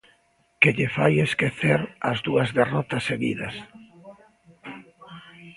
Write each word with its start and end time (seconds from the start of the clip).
Que 0.61 0.69
lle 0.77 0.87
fai 0.95 1.13
esquecer 1.27 1.79
as 2.11 2.17
dúas 2.27 2.49
derrotas 2.59 3.03
seguidas. 3.09 3.55